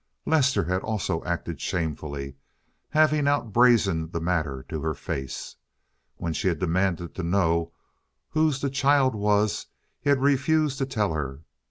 [0.25, 2.35] Lester also had acted shamefully,
[2.89, 5.55] having outbrazened the matter to her face.
[6.15, 7.71] When she had demanded to know
[8.29, 9.67] whose the child was
[9.99, 11.43] he had refused to tell her.